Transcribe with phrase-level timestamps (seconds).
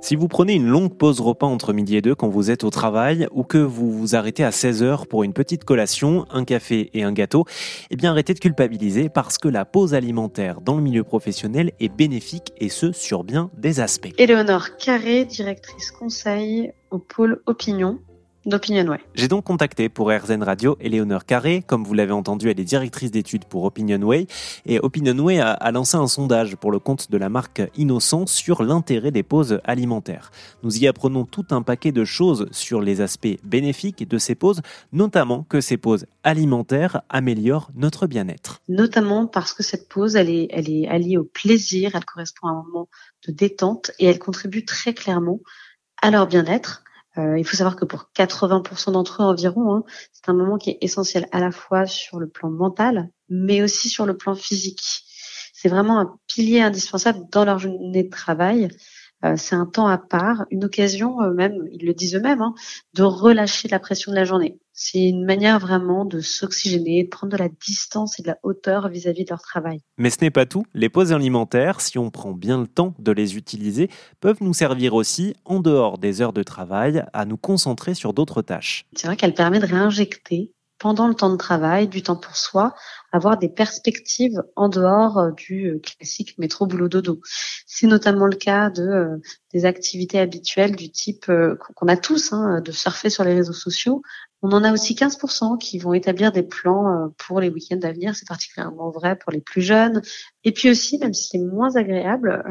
[0.00, 2.70] Si vous prenez une longue pause repas entre midi et deux quand vous êtes au
[2.70, 6.90] travail ou que vous vous arrêtez à 16 heures pour une petite collation, un café
[6.94, 7.44] et un gâteau,
[7.90, 11.88] eh bien arrêtez de culpabiliser parce que la pause alimentaire dans le milieu professionnel est
[11.88, 14.14] bénéfique et ce sur bien des aspects.
[14.18, 17.98] Éléonore Carré, directrice conseil au pôle opinion
[19.14, 21.62] J'ai donc contacté pour RZN Radio Éléonore Carré.
[21.66, 24.26] Comme vous l'avez entendu, elle est directrice d'études pour Opinionway.
[24.64, 28.62] Et Opinionway a, a, lancé un sondage pour le compte de la marque Innocent sur
[28.62, 30.30] l'intérêt des pauses alimentaires.
[30.62, 34.62] Nous y apprenons tout un paquet de choses sur les aspects bénéfiques de ces pauses,
[34.92, 38.62] notamment que ces pauses alimentaires améliorent notre bien-être.
[38.68, 42.52] Notamment parce que cette pause, elle est, elle est alliée au plaisir, elle correspond à
[42.52, 42.88] un moment
[43.26, 45.40] de détente et elle contribue très clairement
[46.00, 46.82] à leur bien-être
[47.36, 50.78] il faut savoir que pour 80% d'entre eux environ, hein, c'est un moment qui est
[50.80, 54.80] essentiel à la fois sur le plan mental, mais aussi sur le plan physique.
[55.52, 58.68] C'est vraiment un pilier indispensable dans leur journée de travail.
[59.24, 62.54] Euh, c'est un temps à part, une occasion euh, même, ils le disent eux-mêmes, hein,
[62.94, 64.58] de relâcher la pression de la journée.
[64.72, 68.88] C'est une manière vraiment de s'oxygéner, de prendre de la distance et de la hauteur
[68.88, 69.80] vis-à-vis de leur travail.
[69.96, 70.64] Mais ce n'est pas tout.
[70.72, 74.94] Les pauses alimentaires, si on prend bien le temps de les utiliser, peuvent nous servir
[74.94, 78.86] aussi, en dehors des heures de travail, à nous concentrer sur d'autres tâches.
[78.94, 82.74] C'est vrai qu'elle permet de réinjecter pendant le temps de travail, du temps pour soi,
[83.12, 87.20] avoir des perspectives en dehors euh, du euh, classique métro boulot dodo.
[87.66, 89.16] C'est notamment le cas de euh,
[89.52, 91.30] des activités habituelles du type
[91.74, 94.02] qu'on a tous, hein, de surfer sur les réseaux sociaux.
[94.42, 98.14] On en a aussi 15% qui vont établir des plans pour les week-ends à venir.
[98.14, 100.02] C'est particulièrement vrai pour les plus jeunes.
[100.44, 102.44] Et puis aussi, même si c'est moins agréable,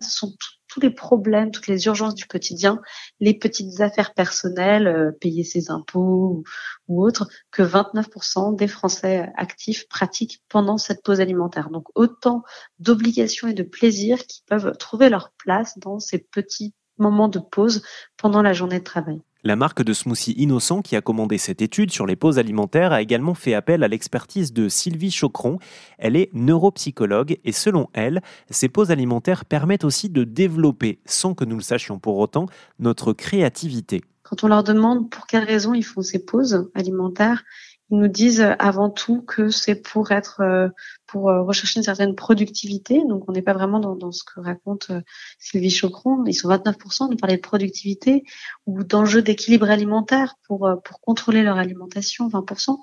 [0.00, 0.34] ce sont
[0.70, 2.80] tous les problèmes, toutes les urgences du quotidien,
[3.18, 6.44] les petites affaires personnelles, euh, payer ses impôts ou,
[6.88, 11.70] ou autres, que 29% des Français actifs pratiquent pendant cette pause alimentaire.
[11.70, 12.42] Donc autant
[12.78, 17.82] d'obligations et de plaisirs qui peuvent trouver leur place dans ces petits moments de pause
[18.16, 19.20] pendant la journée de travail.
[19.42, 23.00] La marque de smoothie Innocent qui a commandé cette étude sur les pauses alimentaires a
[23.00, 25.58] également fait appel à l'expertise de Sylvie Chocron.
[25.96, 31.46] Elle est neuropsychologue et selon elle, ces pauses alimentaires permettent aussi de développer, sans que
[31.46, 32.46] nous le sachions pour autant,
[32.80, 34.02] notre créativité.
[34.24, 37.42] Quand on leur demande pour quelles raisons ils font ces pauses alimentaires,
[37.90, 40.68] ils nous disent avant tout que c'est pour être, euh,
[41.06, 43.02] pour euh, rechercher une certaine productivité.
[43.08, 45.00] Donc, on n'est pas vraiment dans, dans, ce que raconte euh,
[45.38, 46.24] Sylvie Chocron.
[46.26, 48.22] Ils sont 29% de parler de productivité
[48.66, 52.28] ou d'enjeux d'équilibre alimentaire pour pour contrôler leur alimentation.
[52.28, 52.78] 20%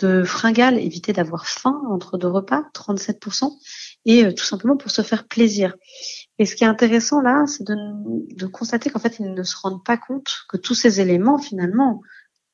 [0.00, 2.64] de fringales, éviter d'avoir faim entre deux repas.
[2.74, 3.50] 37%
[4.04, 5.74] et tout simplement pour se faire plaisir.
[6.38, 7.76] Et ce qui est intéressant là, c'est de,
[8.34, 12.02] de constater qu'en fait, ils ne se rendent pas compte que tous ces éléments, finalement,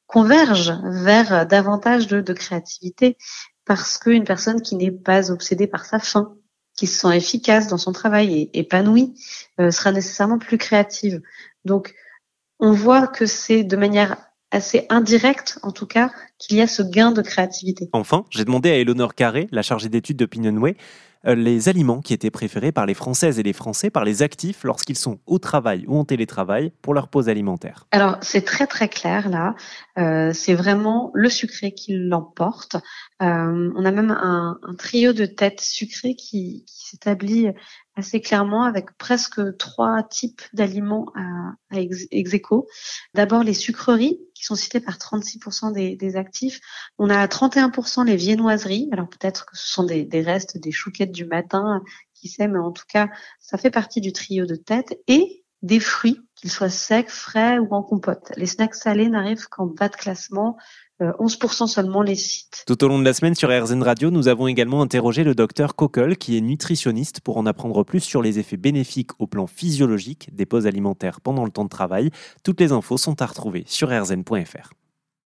[0.06, 3.16] converge vers davantage de, créativité
[3.64, 6.36] parce qu'une personne qui n'est pas obsédée par sa faim,
[6.76, 9.14] qui se sent efficace dans son travail et épanouie,
[9.60, 11.20] euh, sera nécessairement plus créative.
[11.64, 11.94] Donc,
[12.60, 14.16] on voit que c'est de manière
[14.50, 17.88] assez indirecte, en tout cas, qu'il y a ce gain de créativité.
[17.92, 20.76] Enfin, j'ai demandé à Eleonore Carré, la chargée d'études d'Opinionway,
[21.24, 24.96] les aliments qui étaient préférés par les Françaises et les Français, par les actifs lorsqu'ils
[24.96, 27.86] sont au travail ou en télétravail pour leur pause alimentaire.
[27.90, 29.54] Alors c'est très très clair là,
[29.98, 32.76] euh, c'est vraiment le sucré qui l'emporte.
[33.22, 37.48] Euh, on a même un, trio de têtes sucrées qui, s'établit
[37.96, 42.36] assez clairement avec presque trois types d'aliments à, à ex,
[43.14, 46.60] D'abord les sucreries qui sont citées par 36% des, des, actifs.
[46.98, 48.88] On a 31% les viennoiseries.
[48.92, 51.82] Alors peut-être que ce sont des, des restes des chouquettes du matin,
[52.12, 53.08] qui sait, mais en tout cas
[53.40, 54.98] ça fait partie du trio de tête.
[55.06, 58.32] Et des fruits, qu'ils soient secs, frais ou en compote.
[58.36, 60.56] Les snacks salés n'arrivent qu'en bas de classement
[61.00, 62.64] 11% euh, seulement les sites.
[62.66, 65.74] Tout au long de la semaine sur RZN Radio, nous avons également interrogé le docteur
[65.74, 70.34] Cockle, qui est nutritionniste, pour en apprendre plus sur les effets bénéfiques au plan physiologique
[70.34, 72.10] des pauses alimentaires pendant le temps de travail.
[72.44, 74.70] Toutes les infos sont à retrouver sur rzn.fr.